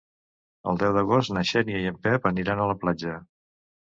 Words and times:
El 0.71 0.77
deu 0.83 0.95
d'agost 0.95 1.33
na 1.37 1.45
Xènia 1.49 1.81
i 1.83 1.87
en 1.91 1.99
Pep 2.07 2.27
aniran 2.33 2.63
a 2.65 2.67
la 2.73 2.79
platja. 2.85 3.19